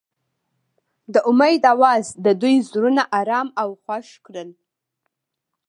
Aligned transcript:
د 1.13 1.15
امید 1.29 1.61
اواز 1.73 2.05
د 2.25 2.27
دوی 2.41 2.55
زړونه 2.69 3.03
ارامه 3.19 3.53
او 3.61 3.69
خوښ 3.83 4.07
کړل. 4.25 4.49